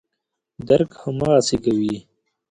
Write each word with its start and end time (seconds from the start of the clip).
درک 0.67 0.91
هماغسې 1.03 1.57
کوي. 1.63 1.95